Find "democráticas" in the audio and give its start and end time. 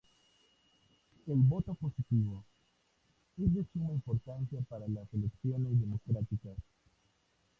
5.79-6.57